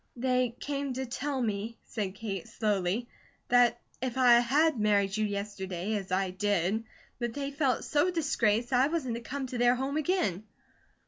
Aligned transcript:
"They 0.15 0.55
came 0.59 0.93
to 0.93 1.05
tell 1.05 1.39
me," 1.43 1.77
said 1.85 2.15
Kate, 2.15 2.47
slowly, 2.47 3.07
"that 3.49 3.79
if 4.01 4.17
I 4.17 4.39
had 4.39 4.79
married 4.79 5.15
you 5.15 5.23
yesterday, 5.27 5.93
as 5.95 6.11
I 6.11 6.31
did, 6.31 6.85
that 7.19 7.35
they 7.35 7.51
felt 7.51 7.83
so 7.83 8.09
disgraced 8.09 8.71
that 8.71 8.81
I 8.81 8.87
wasn't 8.87 9.13
to 9.13 9.21
come 9.21 9.45
to 9.45 9.59
their 9.59 9.75
home 9.75 9.97
again." 9.97 10.45